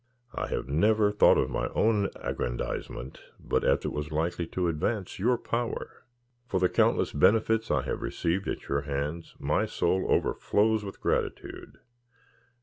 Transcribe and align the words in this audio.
"I 0.33 0.47
have 0.47 0.67
never 0.67 1.11
thought 1.11 1.37
of 1.37 1.51
my 1.51 1.67
own 1.75 2.09
aggrandisement, 2.15 3.19
but 3.39 3.63
as 3.63 3.85
it 3.85 3.91
was 3.91 4.11
likely 4.11 4.47
to 4.47 4.67
advance 4.67 5.19
your 5.19 5.37
power. 5.37 6.05
For 6.47 6.59
the 6.59 6.69
countless 6.69 7.13
benefits 7.13 7.69
I 7.69 7.83
have 7.83 8.01
received 8.01 8.47
at 8.47 8.67
your 8.67 8.81
hands, 8.81 9.35
my 9.37 9.67
soul 9.67 10.07
overflows 10.09 10.83
with 10.83 11.01
gratitude. 11.01 11.77